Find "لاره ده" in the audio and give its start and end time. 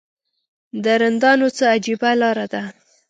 2.21-2.61